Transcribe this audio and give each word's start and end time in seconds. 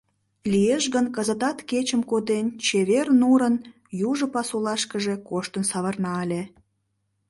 Лиеш 0.51 0.83
гын, 0.93 1.05
кызытат 1.15 1.57
кечым 1.69 2.01
коден 2.09 2.45
«Чевер 2.65 3.07
нурын» 3.21 3.55
южо 4.09 4.25
пасулашкыже 4.33 5.15
коштын 5.29 5.63
савырна 5.71 6.13
ыле. 6.23 6.41